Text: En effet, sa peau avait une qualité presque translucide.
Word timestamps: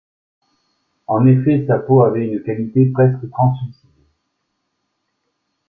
En 1.05 1.27
effet, 1.27 1.63
sa 1.67 1.77
peau 1.77 2.01
avait 2.01 2.25
une 2.25 2.41
qualité 2.41 2.87
presque 2.87 3.29
translucide. 3.29 3.91